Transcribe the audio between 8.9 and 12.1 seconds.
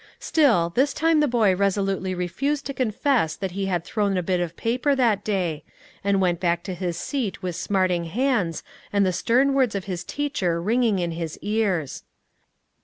and the stern words of his teacher ringing in his ears.